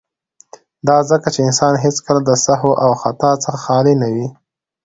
،دا 0.87 0.97
ځکه 1.09 1.27
چې 1.33 1.39
انسان 1.47 1.73
هيڅکله 1.83 2.21
د 2.25 2.31
سهو 2.45 2.71
او 2.83 2.91
خطا 3.01 3.31
څخه 3.43 3.59
خالي 3.65 3.93
نه 4.01 4.07
وي. 4.13 4.27